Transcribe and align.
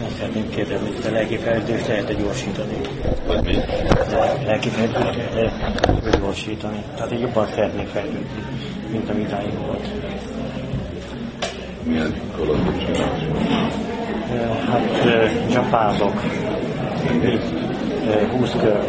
Nem 0.00 0.08
szeretném 0.18 0.48
kérdezni, 0.48 0.86
hogy 0.94 1.06
a 1.06 1.10
lelki 1.10 1.36
fejlődést 1.36 1.86
lehet-e 1.86 2.12
gyorsítani? 2.14 2.80
Vagy 3.26 3.42
mi? 3.44 3.56
A 3.56 4.42
lelki 4.44 4.68
fejlődést 4.68 5.34
lehet-e 5.34 6.18
gyorsítani? 6.18 6.82
Tehát 6.94 7.10
én 7.10 7.18
jobban 7.18 7.46
szeretnék 7.46 7.86
fejlődni, 7.86 8.26
mint 8.90 9.10
ami 9.10 9.20
idáig 9.20 9.58
volt. 9.66 9.88
Milyen 11.82 12.14
csinálsz? 12.84 13.22
Ö, 14.32 14.36
Hát 14.70 15.50
zsapázok, 15.50 16.22
így, 17.24 17.40
ö, 18.06 18.26
20 18.26 18.52
kör, 18.60 18.84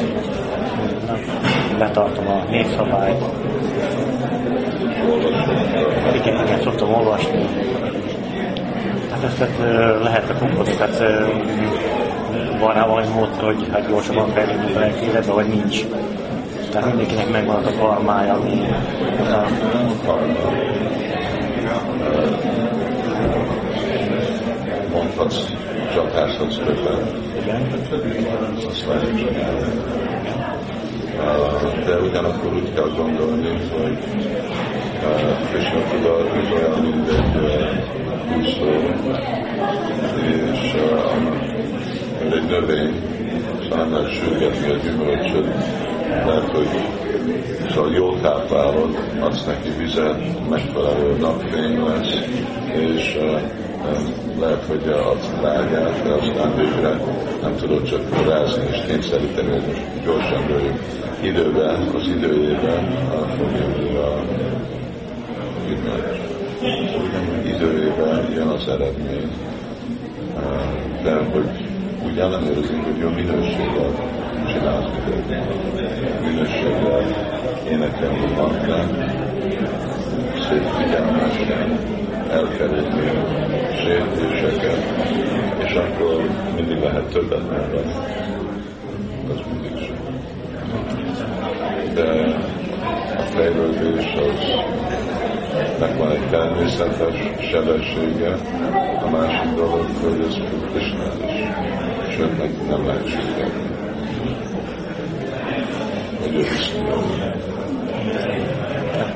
betartom 1.78 2.28
a 2.28 2.44
népszabályt. 2.50 3.24
Igen, 6.16 6.46
igen, 6.46 6.62
szoktam 6.62 6.94
olvasni. 6.94 7.46
Hát 9.22 9.38
hát, 9.38 9.50
ö, 9.60 10.04
lehetne 10.04 10.34
fokozni, 10.34 10.76
tehát 10.76 11.00
van 12.60 12.74
rá 12.74 12.86
valami 12.86 13.08
módszer, 13.08 13.44
hogy 13.44 13.68
hát 13.72 13.88
gyorsabban 13.88 14.30
fejlődünk 14.30 14.76
a 14.76 14.80
lelki 14.80 15.06
életbe, 15.06 15.32
vagy 15.32 15.48
nincs. 15.48 15.86
Tehát 16.72 16.88
mindenkinek 16.88 17.30
megvan 17.32 17.66
a 17.66 17.72
karmája, 17.80 18.34
ami 18.34 18.68
Mondhatsz, 24.94 25.46
csapáshatsz 25.94 26.56
többen, 26.56 27.08
igen. 27.42 27.68
azt 28.68 28.86
De 31.86 32.00
ugyanakkor 32.00 32.54
úgy 32.54 32.74
kell 32.74 32.90
gondolni, 32.98 33.48
hogy 33.48 33.98
Krishna 35.00 35.82
tudat 35.92 36.30
az 36.32 36.52
olyan, 36.52 36.80
mint 36.80 37.10
egy 37.10 37.36
uh, 37.36 38.42
és 38.42 38.62
uh, 38.62 38.90
mint 42.22 42.34
egy 42.34 42.46
növény, 42.46 42.94
és 43.62 43.68
sürgetni 44.14 44.72
a 44.72 44.78
gyümölcsöt, 44.84 45.48
lehet, 46.26 46.50
hogy 46.52 46.68
szóval 47.70 47.92
jól 47.94 48.20
táplálod, 48.22 48.98
adsz 49.20 49.46
neki 49.46 49.70
vizet, 49.78 50.50
megfelelő 50.50 51.18
napfény 51.20 51.84
lesz, 51.86 52.14
és 52.74 53.16
uh, 53.16 53.42
um, 53.86 54.40
lehet, 54.40 54.64
hogy 54.68 54.90
adsz 54.90 55.30
drágát, 55.40 56.04
de 56.04 56.10
aztán 56.10 56.56
végre 56.56 57.02
nem 57.42 57.56
tudod 57.56 57.84
csak 57.84 58.10
korázni 58.10 58.64
és 58.72 58.82
kényszeríteni, 58.88 59.50
hogy 59.50 59.64
most 59.68 60.04
gyorsan 60.06 60.44
nőjünk. 60.48 60.80
Időben, 61.22 61.90
az 61.96 62.08
időjében 62.08 62.84
uh, 63.12 63.38
fog 63.38 63.52
a 65.70 65.76
gyümölcs. 65.76 66.18
Időjében 67.46 68.32
jön 68.34 68.48
az 68.48 68.68
eredmény. 68.68 69.32
De 71.04 71.14
hogy 71.14 71.50
úgy 72.06 72.18
ellenőrzünk, 72.18 72.84
hogy 72.84 72.98
jó 72.98 73.10
minőséggel 73.10 73.92
csinálsz. 74.48 74.86
Minőséggel 76.24 77.04
énekelni 77.70 78.34
hangnak, 78.36 78.90
szép 80.50 80.64
figyelmesen 80.78 81.80
elkerülni 82.32 83.12
sértéseket, 83.84 84.84
és 85.58 85.74
akkor 85.74 86.30
mindig 86.56 86.80
lehet 86.84 87.04
többet 87.04 87.40
mondani. 87.40 87.94
Az 89.30 89.40
mindig 89.52 89.86
sok. 89.86 89.98
De 91.94 92.38
a 93.18 93.22
fejlődés 93.22 94.16
az 94.16 94.50
nek 95.80 95.98
van 95.98 96.12
egy 96.12 96.30
természetes 96.30 97.48
sebessége, 97.52 98.38
a 99.04 99.10
másik 99.10 99.56
dolog, 99.56 99.86
hogy 100.02 100.26
ez 100.28 100.36
Krishna 100.72 101.04
is, 101.26 102.16
sőt, 102.16 102.38
neki 102.38 102.62
nem 102.70 102.86
lehet 102.86 103.08
sírni. 103.08 103.52
Hogy 106.22 106.36
ő 106.36 106.46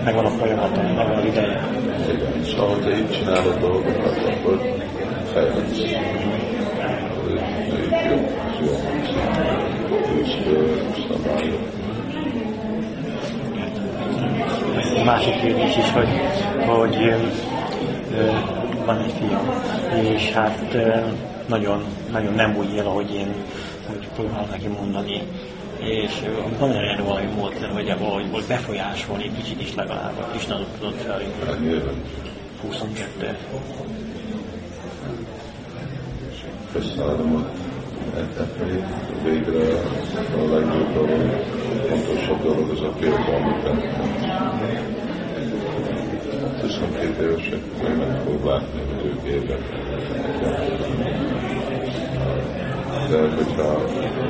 megvan 0.03 0.25
a 0.25 0.29
folyamata, 0.29 0.81
megvan 0.81 1.17
az 1.17 1.25
ideje. 1.25 1.69
Igen, 2.13 2.43
szóval, 2.43 2.81
ha 2.81 2.89
így 2.89 3.09
csinálod 3.09 3.59
dolgokat, 3.59 4.17
akkor 4.17 4.61
fejlődsz. 5.33 5.81
Ez 7.79 8.01
jó, 8.09 8.17
ez 8.47 8.59
jó 8.59 8.73
hangzik. 8.83 9.17
Őszből, 10.19 10.81
szabályok. 11.07 11.72
Másik 15.03 15.41
kérdés 15.41 15.77
is, 15.77 15.91
hogy, 15.91 16.09
hogy 16.65 16.95
ö, 18.17 18.31
van 18.85 18.97
egy 18.97 19.13
fiam, 19.19 19.61
és 20.13 20.31
hát 20.31 20.67
ö, 20.73 20.97
nagyon, 21.47 21.83
nagyon 22.11 22.33
nem 22.33 22.55
úgy 22.57 22.73
él, 22.73 22.85
ahogy 22.85 23.13
én 23.13 23.33
hogy 23.87 24.07
próbálom 24.15 24.49
neki 24.49 24.67
mondani, 24.67 25.21
és 25.79 26.11
van 26.59 26.71
erre 26.71 27.01
valami 27.03 27.27
módszer, 27.35 27.69
hogy 27.69 27.95
valahogy 27.99 28.45
befolyásolni, 28.47 29.31
kicsit 29.35 29.61
is 29.61 29.75
legalább 29.75 30.17
a 30.19 30.23
Krisna 30.23 30.59
tudott 30.79 31.01
fel, 31.01 31.21
Hát 31.45 31.59
nyilván 31.59 32.01
22. 32.61 33.37
köszönöm, 36.71 37.31
hogy 37.31 37.45
végre 39.23 39.79
a 40.37 40.53
legjobb 40.53 40.93
dolog, 40.93 41.43
fontosabb 41.89 42.43
dolog 42.43 42.69
az 42.69 42.81
a 42.81 42.89
például, 42.99 43.35
amit 43.35 44.22
22 46.79 47.23
évesek 47.23 47.59
meg 47.97 48.21
fog 48.25 48.45
látni, 48.45 48.81
hogy 48.81 49.05
ők 49.05 49.23
érdekesek. 49.23 49.93
De 53.09 53.19
hogyha 53.35 53.69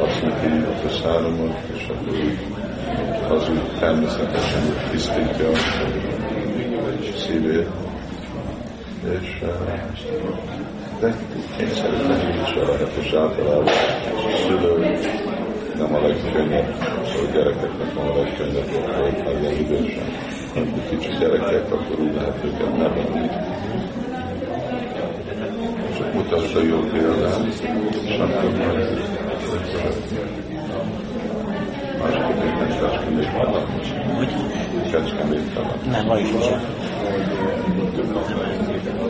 azt 0.04 0.22
neki 0.22 0.48
a 0.48 0.82
köszönöm, 0.82 1.56
és 1.74 1.88
akkor 1.88 3.38
az 3.38 3.50
úgy 3.50 3.80
természetesen 3.80 4.62
úgy 4.64 4.92
tisztítja 4.92 5.50
a 5.50 5.56
szívét, 7.18 7.68
és 9.22 9.42
eh, 9.42 9.50
de 11.00 11.16
kényszeríteni 11.58 12.42
is 12.44 12.56
lehet, 12.56 12.92
és 13.02 13.14
általában 13.14 13.74
szülő 14.48 14.98
nem 15.78 15.96
a 15.96 16.08
legkönnyebb, 16.08 16.76
a 16.80 17.32
gyerekeknek 17.34 17.96
nem 17.96 18.08
a 18.08 18.16
legkönnyebb 18.16 18.70
dolog, 18.72 19.14
legyen 19.26 19.60
idősen. 19.60 20.23
Amikor 20.56 20.90
kicsi 20.90 21.10
gyerekek, 21.20 21.72
akkor 21.72 22.00
úgy 22.00 22.14
lehet 22.14 22.44
őket 22.44 22.78
nevelni. 22.78 23.30
Csak 25.98 26.14
mutasd 26.14 26.56
a 26.56 26.62
jó 26.62 26.80
példát, 26.80 27.46
és 27.46 28.18
akkor 28.18 28.52
majd 28.52 28.78
másképp 32.04 32.54
kecskemét 32.80 33.32
talán. 33.32 33.66
Hogy 34.16 34.92
Kecskemét 34.92 35.54
talán. 35.54 35.80
nem, 35.92 36.06
van 36.08 36.20
is. 36.20 36.30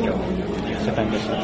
Jó. 0.03 0.25
Szépen 0.83 1.09
köszönöm. 1.09 1.41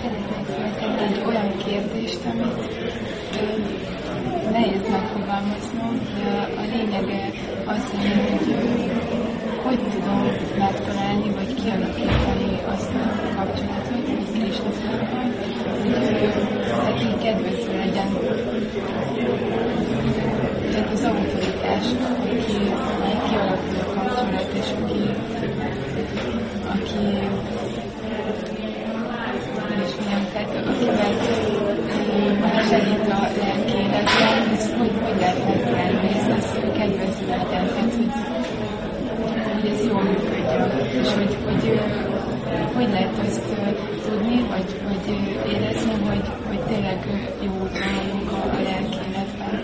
Szeretnék 0.00 0.46
feltenni 0.46 1.02
egy 1.04 1.22
olyan 1.26 1.56
kérdést, 1.56 2.20
amit 2.24 2.56
ö, 3.36 4.50
nehéz 4.50 4.80
de 6.16 6.48
a 6.60 6.62
lényege 6.72 7.30
az, 7.64 7.84
hogy 7.90 8.86
hogy 9.64 9.78
tudom 9.78 10.22
megtalálni, 10.58 11.30
vagy 11.34 11.54
kialakítani 11.54 12.52
azt 12.74 12.90
a 12.94 13.36
kapcsolatot, 13.36 14.06
hogy 14.06 14.52
szóval, 14.52 14.98
hogy 15.12 15.46
neki 16.84 17.24
kedvező 17.24 17.76
legyen. 17.76 18.08
Tehát 20.70 20.92
az 20.92 21.04
autoritás, 21.04 21.86
aki, 22.10 22.36
aki 22.36 23.16
kialakul 23.28 23.76
a 23.80 23.94
kapcsolat, 23.94 24.50
és 24.60 24.70
aki, 24.82 25.02
aki 26.74 27.26
és 29.86 29.92
milyen 30.00 30.24
tehát 30.32 30.66
akivel 30.70 31.14
ö, 31.66 32.60
segít 32.70 33.08
a 33.16 33.20
lelkéletben, 33.40 34.42
ezt 34.56 34.72
hogy, 34.78 34.94
hogy 35.04 35.18
lehet 35.20 35.40
megtalálni, 35.48 35.96
hogy 36.04 36.16
ez, 36.20 36.28
ez 36.38 36.48
kedvező 36.78 37.24
legyen, 37.34 37.64
tehát 37.74 37.94
hogy, 37.98 38.12
hogy 39.54 39.66
ez 39.72 39.86
jól 39.86 40.02
működjön, 40.02 40.70
és 41.02 41.10
hogy, 41.18 41.36
hogy, 41.46 41.64
ö, 41.68 41.78
hogy 42.76 42.88
lehet 42.96 43.18
azt 43.26 43.46
ö, 43.50 43.70
tudni, 44.06 44.38
vagy, 44.52 44.68
vagy 44.88 45.04
ö, 45.08 45.48
érezni, 45.52 45.94
hogy, 46.08 46.26
hogy 46.48 46.60
tényleg 46.70 47.00
ö, 47.12 47.44
jó 47.44 47.52
úton 47.62 47.90
vagyunk 47.96 48.30
a, 48.32 48.40
a 48.56 48.60
lelkéletben. 48.68 49.54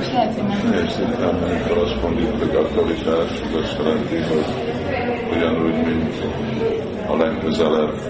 És 0.00 0.08
lehet, 0.12 0.34
hogy 0.34 0.46
nem 0.48 0.72
Érzik, 0.72 1.18
amikor 1.32 1.78
azt 1.84 2.02
mondjuk, 2.02 2.38
hogy 2.38 2.54
aktualitás, 2.62 3.30
az 3.46 3.54
azt 3.62 3.76
jelenti, 3.78 4.16
hogy 4.16 4.46
ugyanúgy, 5.32 5.78
mint 5.86 6.14
a 7.07 7.07
legközelebb 7.18 8.00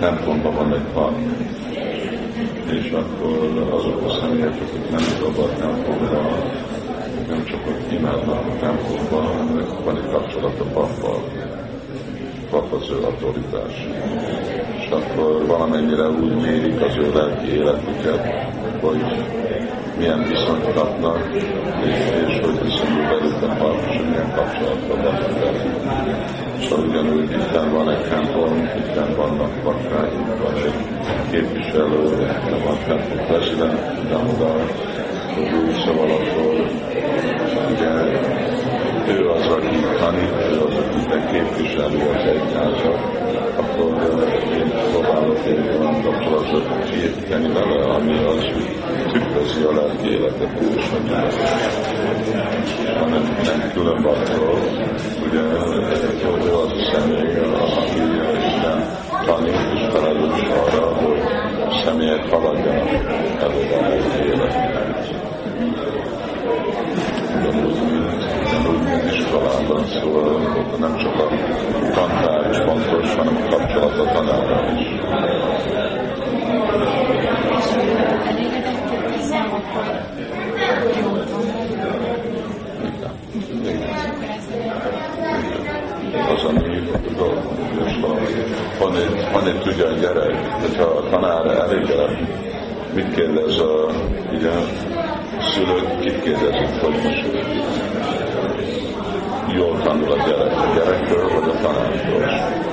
templomban 0.00 0.54
van 0.54 0.72
egy 0.72 0.92
park, 0.94 1.16
és 2.70 2.90
akkor 2.90 3.68
azok 3.72 4.02
a 4.02 4.10
személyek, 4.20 4.54
akik 4.68 4.90
nem 4.90 5.00
szabad 5.00 5.50
templomba, 5.50 6.20
nem 7.28 7.44
csak 7.44 7.66
ott 7.66 7.92
imádnak 7.92 8.44
a 8.46 8.58
templomba, 8.60 9.16
hanem 9.16 9.66
van 9.84 9.96
egy 9.96 10.10
kapcsolat 10.10 10.60
a 10.60 10.64
pappal. 10.64 11.22
Pap 12.50 12.72
az 12.72 12.90
ő 12.90 13.04
autoritás. 13.04 13.86
És 14.78 14.88
akkor 14.90 15.46
valamennyire 15.46 16.08
úgy 16.08 16.34
mérik 16.34 16.80
az 16.80 16.96
ő 16.96 17.12
lelki 17.14 17.52
életüket, 17.52 18.50
hogy 18.80 19.02
milyen 19.98 20.22
viszonyt 20.28 20.74
kapnak, 20.74 21.28
és, 21.34 21.94
és 22.26 22.40
hogy 22.44 22.58
viszonyul 22.62 23.04
velük 23.10 23.42
a 23.42 23.54
pap, 23.58 23.76
és 23.90 23.98
milyen 24.08 24.32
kapcsolatban 24.34 25.02
vannak 25.02 25.38
velük. 25.40 25.64
És 26.58 26.70
ugyanúgy 26.70 27.30
itt 27.30 27.70
van 27.72 27.90
egy 27.90 28.04
templom, 28.08 28.70
itt 28.76 29.16
vannak 29.16 29.52
bakráink, 29.64 30.26
van 30.42 30.54
egy 30.64 31.30
képviselő, 31.30 32.02
van 32.64 32.78
templom 32.86 33.26
president, 33.26 34.08
de 34.08 34.16
oda, 34.16 34.52
hogy 34.52 35.74
szóval 35.84 36.10
akkor 36.10 36.70
ugye 37.72 37.90
ő 39.08 39.30
az, 39.30 39.46
aki 39.46 39.76
tanít, 39.98 40.32
ő 40.50 40.60
az, 40.66 40.74
aki 40.74 41.32
képviseli 41.32 42.00
az 42.00 42.24
egyházat, 42.24 42.98
akkor 43.56 43.92
én 44.54 44.72
próbálok 44.92 45.38
egy 45.46 45.68
olyan 45.78 46.02
kapcsolatot 46.02 46.90
kiépíteni 46.90 47.48
vele, 47.52 47.84
ami 47.84 48.16
az 48.24 48.44
tükrözi 49.18 49.62
a 49.62 49.72
lelki 49.72 50.08
életet 50.10 50.60
és 50.76 50.84
hanem 52.98 53.22
nem 53.44 53.70
külön 53.74 54.04
attól, 54.04 54.58
ugye 55.26 55.40
ő 55.40 55.56
az 55.58 56.72
a 56.72 56.92
személy, 56.92 57.36
aki 57.38 58.00
Isten 58.46 58.78
tanít 59.26 59.72
és 59.74 59.80
felelős 59.92 60.42
arra, 60.42 60.94
hogy 60.94 61.20
a 61.68 61.82
személyek 61.84 62.30
haladjanak 62.30 62.90
előre 63.40 63.76
a 63.76 63.88
lelki 63.88 64.26
életet. 64.26 65.14
iskolában, 69.12 69.84
szóval 69.84 70.76
nem 70.80 70.96
csak 70.96 71.14
a 71.14 71.28
tantár 71.94 72.50
is 72.50 72.56
fontos, 72.56 73.14
hanem 73.14 73.36
a 73.36 73.48
kapcsolat 73.48 73.98
a 73.98 74.12
tanárral 74.12 74.76
is. 74.76 74.96
Az, 86.28 86.44
ami 86.44 86.88
van 88.78 88.96
egy, 88.96 89.28
van 89.32 89.46
egy 89.46 89.60
tudja 89.60 89.86
a 89.86 89.92
gyerek, 89.92 90.46
hogyha 90.60 90.84
a 90.84 91.08
tanár 91.10 91.46
elégedett, 91.46 92.18
mit 92.94 93.14
kérdez 93.14 93.58
a, 93.58 93.90
ugye, 94.32 94.50
szülők, 95.40 96.00
kit 96.00 96.22
kérdezik, 96.22 96.80
hogy 96.80 96.94
most 97.04 97.26
jól 99.56 99.74
tanul 99.86 100.12
a 100.12 100.16
gyerek, 100.26 100.52
a 100.52 100.66
gyerekről 100.74 101.28
vagy 101.34 101.48
a 101.48 101.60
tanártól. 101.62 102.22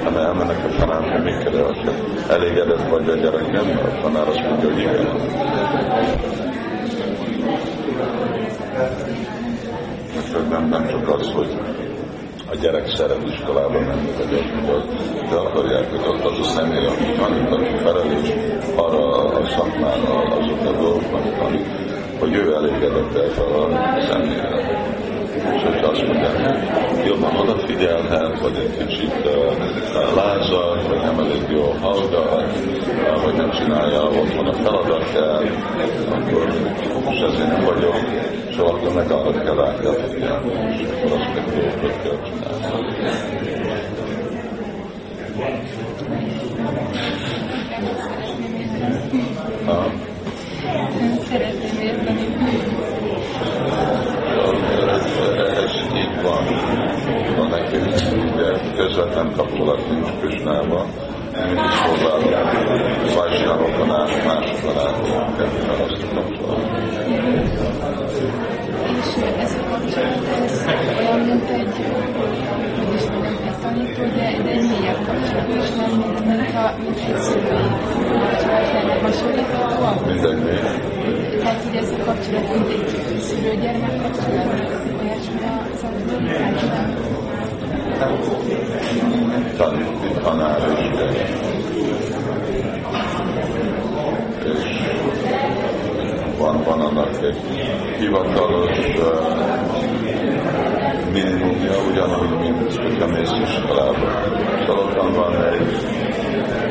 Ha 0.03 0.19
elmennek 0.19 0.65
a 0.65 0.75
tanárhoz, 0.79 1.23
mit 1.23 1.37
keresek? 1.43 1.97
Elégedett 2.29 2.89
vagy 2.89 3.09
a 3.09 3.15
gyerekem? 3.15 3.79
A 3.85 4.01
tanár 4.01 4.27
azt 4.27 4.41
mondja, 4.49 4.69
hogy 4.69 4.79
igen. 4.79 5.07
Nem, 10.49 10.69
nem 10.69 10.87
csak 10.87 11.09
az, 11.09 11.31
hogy 11.35 11.51
a 12.51 12.55
gyerek 12.55 12.87
szeret 12.89 13.27
iskolába 13.27 13.79
menni, 13.79 14.11
vagy 14.17 14.51
mondja, 14.53 14.83
de 15.29 15.35
akarják, 15.35 15.89
hogy 15.89 16.07
ott 16.07 16.25
az 16.31 16.39
a 16.39 16.43
személy, 16.43 16.85
aki 16.85 17.03
tanít, 17.17 17.51
aki 17.51 17.75
felelős 17.83 18.29
arra 18.75 19.29
a 19.39 19.45
szakmára, 19.45 20.37
azok 20.37 20.61
a 20.61 20.71
dolgok, 20.81 21.13
amit 21.45 21.67
hogy 22.19 22.33
ő 22.33 22.53
elégedett 22.53 23.15
ezzel 23.15 23.45
a 23.45 23.69
személyre 24.09 25.02
és 25.35 25.61
hogyha 25.63 25.87
azt 25.87 26.07
mondják, 26.07 27.05
jobban 27.05 27.35
odafigyelhet, 27.35 28.39
vagy 28.39 28.55
egy 28.55 28.77
kicsit 28.77 29.13
lázad, 30.15 30.87
vagy 30.87 31.01
nem 31.01 31.19
elég 31.19 31.45
jó 31.49 31.75
hallgat, 31.81 32.57
vagy 33.23 33.35
nem 33.35 33.51
csinálja 33.51 34.03
otthon 34.03 34.47
a 34.47 34.53
feladatát, 34.53 35.43
akkor 36.09 36.47
és 37.09 37.19
ezért 37.19 37.47
nem 37.47 37.63
vagyok, 37.65 37.95
és 38.49 38.57
akkor 38.57 38.93
meg 38.93 39.11
arra 39.11 39.43
kell 39.43 39.55
rá 39.55 39.75
kell 39.81 39.93
figyelni, 39.93 40.51
és 40.71 40.87
akkor 40.87 41.11
azt 41.11 41.33
meg 41.35 41.45
dolgokat 41.45 42.01
kell 42.03 42.17
csinálni. 42.23 42.91
Szeretném 51.29 51.81
érteni, 51.81 52.33
van, 56.23 56.43
van 57.37 57.49
nekünk, 57.49 57.93
de 58.95 58.99
közvetlen 59.01 59.33
kapcsolat 59.35 59.89
nincs 59.89 60.09
Krisnával, 60.21 60.85
mindig 61.31 61.57
próbálunk 61.83 63.13
vajsnávokon 63.15 63.91
át, 63.91 64.25
másokon 64.25 64.77
a 88.01 88.07
kapcsolatot. 88.07 88.43
És 90.07 90.21
tanár 90.23 90.61
is, 90.71 90.85
és 94.43 94.83
van, 96.37 96.63
van 96.63 96.81
annak 96.81 97.23
egy 97.23 97.37
hivatalos 97.99 98.77
uh, 98.77 99.13
minimumja, 101.13 101.71
ugyanúgy, 101.91 102.39
mint 102.39 102.75
hogyha 102.75 103.07
mész 103.07 103.31
iskolába. 103.43 104.11
Szóval 104.65 105.11
van 105.11 105.45
egy 105.45 105.77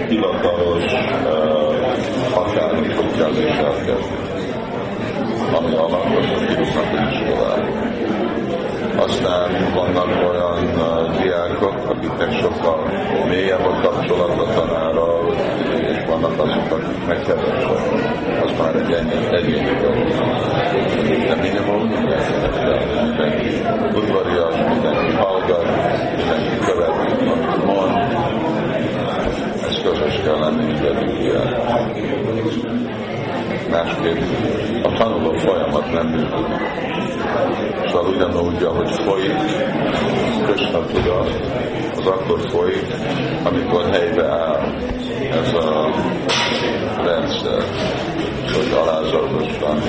hivatalos 0.09 0.93
uh, 0.93 1.73
határ, 2.35 2.75
hogy 2.75 2.95
kell 3.17 3.31
viselkedni, 3.31 4.17
ami 5.55 5.75
alapos 5.75 6.27
a 6.31 6.47
kirúgnak 6.47 7.13
iskolába. 7.13 7.83
Aztán 8.97 9.51
vannak 9.75 10.31
olyan 10.31 10.53
diákok, 11.23 11.75
akiknek 11.89 12.33
sokkal 12.33 12.91
mélyebb 13.29 13.65
a 13.65 13.81
kapcsolat 13.81 14.39
a 14.39 14.53
tanárral, 14.55 15.35
és 15.91 16.05
vannak 16.07 16.39
azok, 16.39 16.71
akik 16.71 17.07
megkeresnek. 17.07 18.43
Az 18.43 18.51
már 18.59 18.75
egy 18.75 18.93
ennyi, 18.93 19.37
egyéni. 19.37 19.71
De 21.29 21.35
minimum 21.35 21.89
mindenki, 21.89 22.33
mindenki 23.03 23.63
udvarias, 23.95 24.55
mindenki 24.69 25.13
hallgat, 25.13 25.65
mindenki 26.17 26.59
követ, 26.65 26.89
amit 26.89 27.65
mond. 27.65 27.93
Ez 29.69 29.83
közös 29.83 30.21
kell 30.25 30.39
lenni 30.39 30.65
mindegyik 30.65 31.19
ilyen. 31.21 31.61
Másképp 33.71 34.21
a 34.83 34.93
tanuló 34.93 35.33
folyamat 35.33 35.93
nem 35.93 36.07
működik 36.07 37.62
Szóval 37.93 38.15
ugyanúgy, 38.15 38.63
ahogy 38.63 38.91
folyik, 38.91 39.37
Krishna 40.45 40.87
tudat, 40.87 41.31
az 41.97 42.07
akkor 42.07 42.41
folyik, 42.51 42.87
amikor 43.45 43.91
helybe 43.91 44.25
áll 44.25 44.75
ez 45.33 45.53
a 45.53 45.91
rendszer, 47.05 47.63
hogy 48.53 48.79
alázatosan 48.81 49.83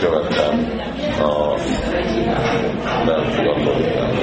követem 0.00 0.80
a 1.20 1.54
lelki 3.06 3.46
autoritát. 3.46 4.14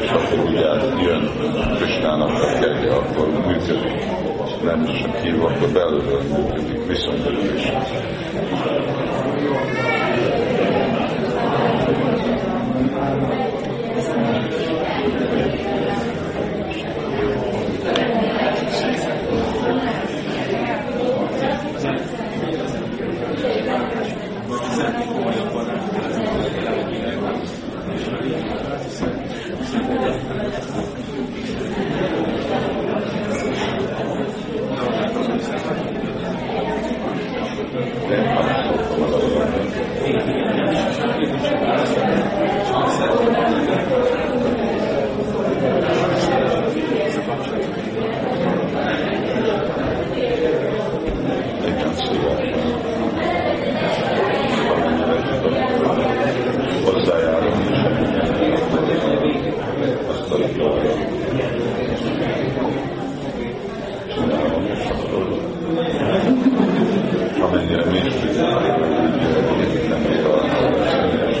És 0.00 0.10
akkor 0.10 0.38
ugye 0.44 0.66
jön 1.02 1.30
Krisnának 1.76 2.30
a 2.30 2.58
kegye, 2.60 2.90
akkor 2.90 3.28
működik. 3.46 4.04
Nem 4.62 4.84
csak 4.84 5.16
hívva, 5.16 5.46
akkor 5.46 5.68
belülről 5.68 6.22
működik, 6.22 6.86
viszonylag 6.86 7.54
is. 7.56 7.72
Amennyire 67.68 67.90
mi 67.90 67.98
is 67.98 68.14
tudjuk, 68.14 68.46
hogy 69.48 69.60
építeni 69.60 70.22
a 70.22 70.48
személyes 70.90 71.38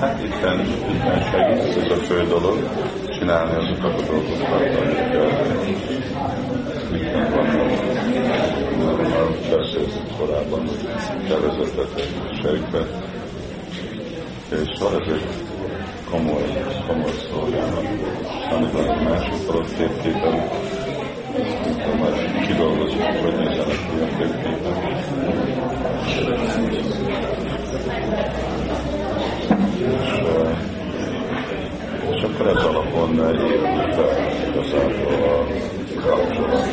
Hát 0.00 0.24
itten, 0.24 0.60
itten 0.90 1.22
segít, 1.30 1.76
ez 1.76 1.90
a 1.90 1.94
fő 1.94 2.26
dolog, 2.28 2.58
csinálni 3.18 3.54
azokat 3.54 4.00
a 4.00 4.04
dolgokat, 4.04 4.50
amik 4.50 4.98
itten 6.92 7.30
vannak. 7.30 7.70
Már 8.84 9.00
beszélt 9.50 9.92
korábban, 10.18 10.66
hogy 10.66 10.90
tervezetet, 11.28 12.08
segbe, 12.42 12.86
és 14.48 14.78
van 14.78 15.00
ez 15.00 15.12
egy 15.12 15.24
komoly, 16.10 16.42
komoly 16.86 17.12
szolgálat. 17.30 18.39
Amikor 18.50 18.84
másokkal 18.84 19.56
ott 19.56 19.74
térképen, 19.76 20.48
amikor 21.64 21.94
már 22.00 22.42
kidolgozik, 22.46 23.02
hogy 23.02 23.34
nézzenek 23.36 23.66
ki 23.66 24.00
a 24.00 24.16
térképen. 24.18 24.76
És, 29.86 30.10
és 32.10 32.22
akkor 32.22 32.46
ez 32.46 32.64
alapon 32.64 33.10
épül 33.10 33.92
fel 33.92 34.12
igazából 34.48 35.48
a 35.96 36.06
kapcsolat. 36.06 36.66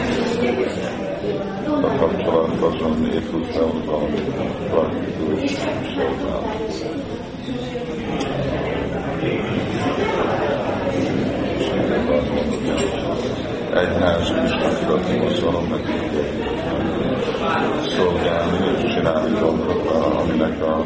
A 1.82 1.98
kapcsolat 2.00 2.62
azon 2.62 3.06
épül 3.06 3.44
fel, 3.44 3.64
hogy 3.64 3.86
valami 3.86 4.22
praktikus 4.70 5.52
szolgálat. 5.96 7.08
Egyház 13.78 14.34
Istentudatni 14.46 15.18
mozdulom 15.18 15.68
nekik 15.70 15.98
szolgálni 17.96 18.58
és 18.78 18.94
csinálni 18.94 19.40
dolgokat, 19.40 20.14
aminek 20.22 20.62
a 20.62 20.86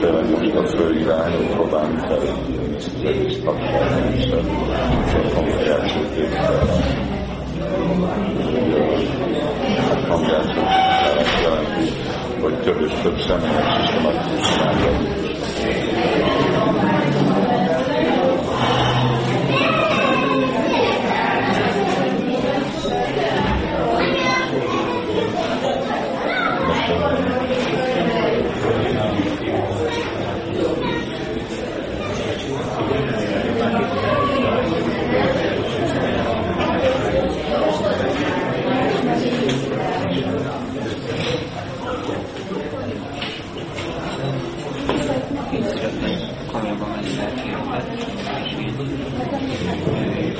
főleg 0.00 0.30
most 0.30 0.54
a 0.54 0.66
fő 0.66 0.98
irány, 0.98 1.32
hogy 1.32 1.46
próbálni 1.46 1.98
felépíteni 1.98 2.76
ezt 2.76 2.90
az 2.96 3.04
egész 3.04 3.38
tagságrendszert, 3.44 4.48
csak 5.10 5.34
kommunikációt 5.34 6.14
Hát 9.88 10.08
kommunikációt 10.08 10.86
jelenti, 11.42 11.92
hogy 12.40 12.54
több 12.54 12.80
és 12.80 12.92
több 13.02 13.18
személyes 13.18 13.80
szisztematikus 13.80 14.48
csinálni 14.48 15.14
így 45.56 45.68
szeretnék 45.68 46.18
komolyban 46.52 46.88
menni 46.90 47.16
lelkéletet, 47.16 47.86
és 48.44 48.50
így 48.60 48.74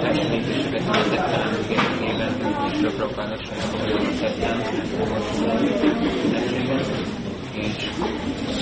testvéréseket 0.00 0.84
vezettem 0.86 1.58
életében, 1.70 2.34
és 2.72 2.80
röpropának 2.80 3.40
saját 3.44 3.76
nagyon 3.76 4.16
tettem, 4.20 4.60
és 7.54 7.90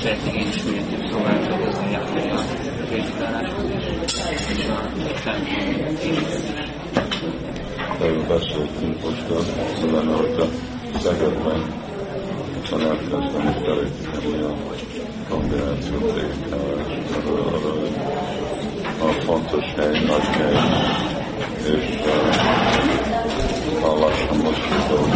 szeretnék 0.00 0.34
én 0.34 0.48
is 0.48 0.62
minél 0.62 0.86
több 0.90 1.10
szolgálatozni, 1.10 1.90
járni 1.90 2.30
a 2.30 2.40
részvállaláshoz 2.90 3.70
is, 3.70 4.56
és 4.56 4.68
a 4.68 4.90
templom 5.24 5.66
építéshez. 5.66 6.42
Erről 8.00 8.26
beszéltünk 8.26 9.04
most 9.04 9.30
a 9.30 9.38
Szilárna, 9.80 10.16
hogy 10.16 10.34
a 10.38 10.98
Szegedben 10.98 11.82
szóval 12.74 12.88
elkezdtem 12.88 13.62
felépíteni 13.64 14.42
a 14.42 14.54
kombinációt 15.28 16.18
arra 16.52 17.72
a 18.98 19.12
fontos 19.24 19.64
hely, 19.76 20.04
nagy 20.06 20.22
hely, 20.24 20.56
és 21.66 21.98
uh, 23.82 23.98
lassan 24.00 24.36
most 24.36 24.60
tudom. 24.86 25.10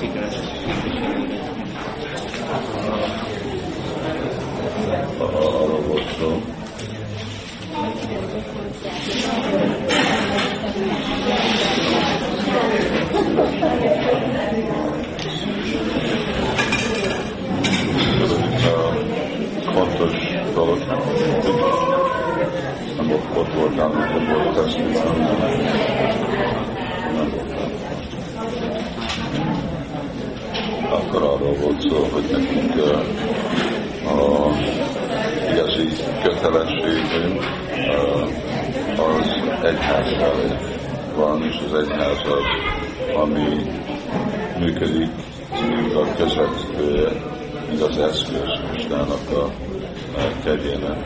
sikeres 0.00 0.36
képviselőt 0.66 1.42
Arra 5.18 5.80
volt 5.86 6.16
szó. 6.18 6.42
A 8.84 8.88
fontos 19.72 20.12
dolog, 20.54 20.78
hogy 20.78 21.54
nem 22.96 23.10
ott, 23.10 23.36
ott 23.36 23.54
voltál, 23.54 23.90
amikor 23.90 24.22
volt 24.28 24.54
tesztünk, 24.54 24.96
akkor 30.90 31.22
arról 31.22 31.54
volt 31.60 31.80
szó, 31.80 32.08
hogy 32.12 32.24
nekünk 32.30 32.74
uh, 32.74 32.98
a 34.10 34.52
igazi 35.50 35.88
kötelességünk 36.22 37.42
uh, 37.72 38.44
az 38.98 39.44
egyház 39.62 40.12
felé 40.18 40.52
van, 41.16 41.42
és 41.42 41.54
az 41.66 41.74
egyház 41.78 42.18
az, 42.18 42.44
ami 43.16 43.62
működik, 44.58 45.10
mint 45.68 45.94
a 45.94 46.14
közvetítője, 46.16 47.08
mint 47.68 47.82
az 47.82 47.98
eszköz 47.98 48.60
Istennek 48.76 49.30
a, 49.30 49.44
a 50.16 50.42
kegyének, 50.44 50.98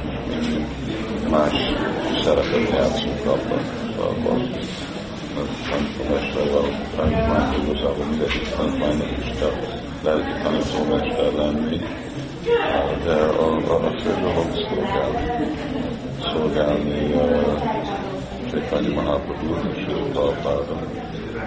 más 1.30 1.54
szerepet 2.24 2.68
játszunk 2.70 3.26
abban. 3.26 3.62
abban. 3.98 4.50
Tanítómesterrel, 5.70 6.88
tanítmány 6.96 7.54
igazából 7.62 8.04
mindegyik 8.04 8.48
tanítmánynak 8.56 9.10
is 9.18 9.38
kell 9.38 9.52
lelki 10.02 10.42
tanítómester 10.42 11.32
lenni, 11.32 11.80
de 13.04 13.14
a, 13.14 13.46
a, 13.46 13.86
a 13.86 13.90
fő 14.00 14.14
dolog 14.20 14.48
szolgálni. 14.68 15.56
Szolgálni 16.32 17.12
uh, 17.12 17.62
Chaitanya 18.50 19.02
Mahaprabhu 19.02 19.54
és 19.74 19.84
Prabhupáda. 19.84 20.76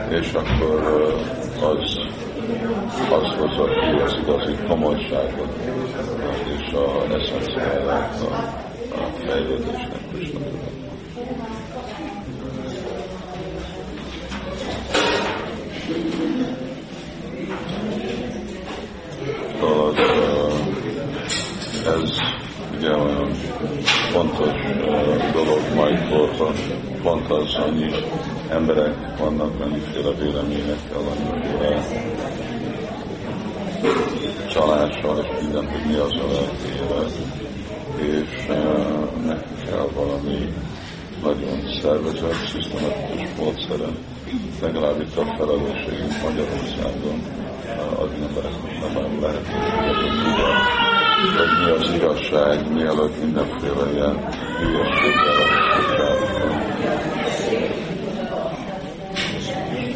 És 0.10 0.34
akkor 0.34 1.04
uh, 1.60 1.70
az, 1.70 2.00
az 3.10 3.28
hozza 3.38 3.64
ki 3.64 4.02
az 4.02 4.18
igazi 4.22 4.56
komolyságot 4.68 5.56
és 6.58 6.74
a 6.74 7.14
eszenciáját 7.14 8.22
a, 8.22 8.36
a 8.36 8.71
fejlődésnek 9.28 10.02
tudat. 10.12 10.82
az, 19.62 19.98
ez 21.86 22.18
ugye 22.78 22.96
olyan 22.96 23.32
fontos 24.12 24.62
dolog 25.34 25.60
mai 25.76 25.98
korban, 26.10 26.54
pont 27.02 27.30
az, 27.32 27.56
annyi 27.56 27.92
emberek 28.50 29.18
vannak, 29.18 29.60
annyiféle 29.62 30.12
véleményekkel, 30.20 30.98
annyiféle 30.98 31.84
csalással, 34.50 35.18
és 35.18 35.42
minden, 35.42 35.70
hogy 35.70 35.82
mi 35.88 35.96
az 35.96 36.14
a 36.14 36.52
élet, 36.66 37.41
és 38.02 38.48
nekünk 39.26 39.64
kell 39.66 39.88
valami 39.94 40.54
nagyon 41.24 41.60
szervezett, 41.82 42.34
szisztematikus 42.34 43.30
módszeren, 43.38 43.98
legalább 44.62 45.02
itt 45.02 45.18
a 45.18 45.26
felelősségünk 45.38 46.22
Magyarországon, 46.24 47.22
adni 47.96 48.26
embereknek 48.28 48.94
nem 48.94 49.22
lehetőséget, 49.22 49.96
hogy 49.96 51.66
mi 51.66 51.70
az 51.72 51.94
igazság, 51.94 52.74
mielőtt 52.74 53.22
mindenféle 53.24 53.92
ilyen 53.94 54.30
hülyeséggel. 54.60 55.60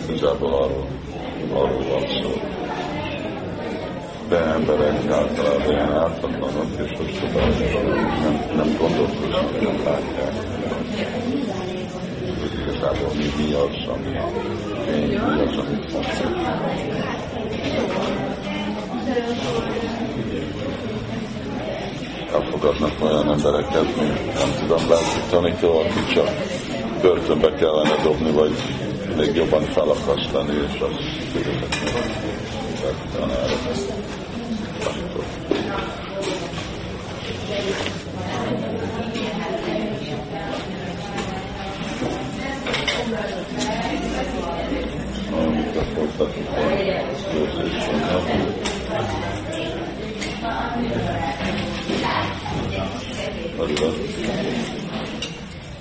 Igazából 0.08 0.54
arról, 0.54 0.88
arról 1.54 1.84
van 1.90 2.08
szó. 2.08 2.55
De 4.30 4.38
emberek 4.38 5.12
általában 5.12 5.72
ilyen 5.72 5.92
ártatlanok, 5.92 6.68
és 6.84 6.92
hogy 6.98 7.30
nem, 8.24 8.56
nem 8.56 8.78
gondolkoznak, 8.80 9.62
nem 9.62 9.82
látják. 9.86 10.34
Hogy 12.40 12.60
igazából 12.60 13.12
mi, 13.16 13.44
mi 13.44 13.54
az, 13.54 13.88
ami 13.88 14.18
tény, 14.86 15.08
mi 15.08 15.42
az, 15.42 15.58
ami 15.58 15.80
fontos 15.92 16.20
elfogadnak 22.34 22.92
olyan 23.02 23.30
embereket, 23.30 23.96
mint 23.96 24.34
nem 24.34 24.50
tudom, 24.60 24.90
lelki 24.90 25.20
tanító, 25.30 25.80
aki 25.80 26.14
csak 26.14 26.30
börtönbe 27.02 27.54
kellene 27.54 27.96
dobni, 28.04 28.32
vagy 28.32 28.52
még 29.16 29.36
jobban 29.36 29.62
felakasztani, 29.62 30.54
és 30.54 30.80
azt 30.80 30.94
fizetni. 31.32 31.94
Amit 45.32 45.76
a 45.76 45.84
folytatunk, 45.84 46.48
Adidas. 53.58 53.96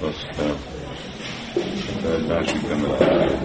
Aztán 0.00 0.73
egy 2.12 2.26
másik 2.26 2.62
emelet 2.70 3.42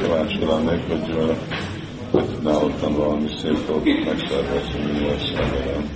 Kíváncsi 0.00 0.44
lennék, 0.44 0.88
hogy 0.88 1.38
hogy 2.10 2.24
tudnál 2.24 2.56
ottan 2.56 2.94
valami 2.94 3.28
szép 3.42 3.66
dolgot 3.66 4.04
megszervezni, 4.04 4.92
mi 4.92 5.06
lesz 5.06 5.32
velem. 5.32 5.90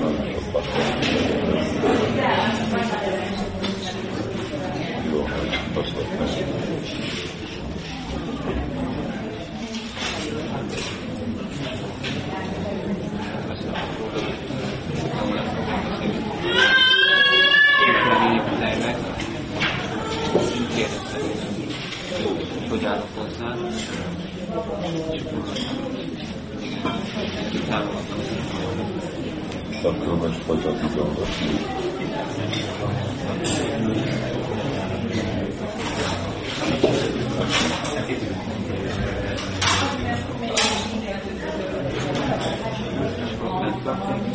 Nagyon 0.00 0.26
sokat 0.32 0.66
Jó, 5.12 5.20
hogy 5.20 5.58
azt 5.74 5.94
nem. 6.18 6.66
Hogy 22.84 23.02
hozzá. 23.14 23.54
Igen, 27.52 27.68
támogatom. 27.68 28.18
Most 30.18 30.42
folytatni 30.42 30.88
dolgozni. 30.94 31.46
Ha 43.84 44.25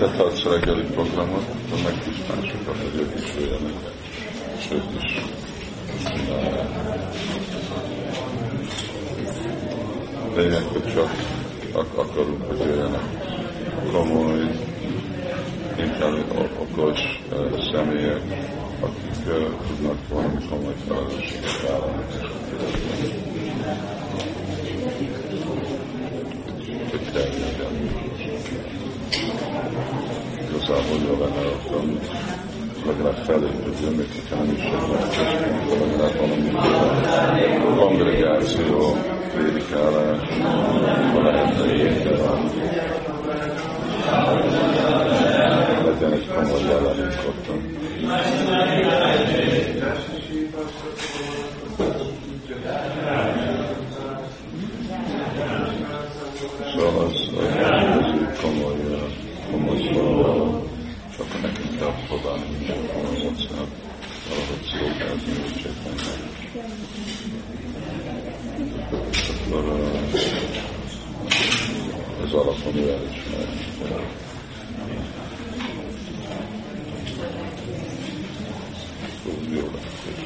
te 0.00 0.08
tartsz 0.16 0.42
reggeli 0.42 0.82
programot, 0.82 1.42
akkor 1.42 1.78
meg 1.84 1.94
is 2.10 2.16
másokat, 2.28 2.76
hogy 2.76 3.00
ők 3.00 3.14
is 3.22 3.34
jöjjenek, 3.38 3.74
és 4.58 4.68
ők 4.72 4.82
is 5.02 5.22
lényeg, 10.36 10.62
hogy 10.62 10.92
csak 10.94 11.10
ak- 11.72 11.98
akarunk, 11.98 12.48
hogy 12.48 12.58
jöjjenek 12.58 13.02
komoly, 13.92 14.40
uh, 17.30 17.58
személyek, 17.72 18.22
akik 18.80 19.26
uh, 19.26 19.34
tudnak 19.66 19.98
valami 20.08 20.38
komoly 20.50 20.74
felelősséget 20.88 21.60
vállalni. 21.68 22.04
Hogy. 22.10 22.40
Igazából 27.50 28.89
jó 31.06 31.16
lenne, 31.20 31.42
hogy 31.70 31.98
legalább 32.86 33.16
felépüljön, 33.16 33.94
még 33.96 34.08
hogyha 34.14 34.36
nem 34.36 34.54
is 34.54 34.62
egy 34.62 34.72
legalább 35.78 36.16
valami 36.18 36.50
kongregáció, 37.76 38.96
prédikálás, 39.34 40.28
ha 41.12 41.22
lehetne 41.22 41.74
ilyen 41.74 42.00
legyen 46.00 46.12
egy 46.12 46.26
komoly 46.26 46.62
jelenünk 46.62 47.18
ottan. 47.28 47.78
Szóval 56.74 57.04
az, 57.04 57.12
az, 57.14 57.46
az 57.98 58.12
úgy 58.12 58.38
komoly, 58.42 58.74
komoly 59.50 59.90
szóval, 59.92 60.68
csak 61.16 61.42
nekünk 61.42 61.78
kell 61.78 61.94
próbálni 62.06 62.44
minden 62.58 62.78
komoly 62.92 63.22
módszert 63.22 63.72
valahogy 64.28 64.64
szolgálni, 64.70 65.22
úgy 65.44 65.60
segíteni. 65.60 66.30
Akkor 69.46 69.64
az 72.24 72.32
alapon 72.32 72.76
ő 72.76 72.90
elismer. 72.90 73.48
Jó 79.30 79.70
lesz. 79.74 80.20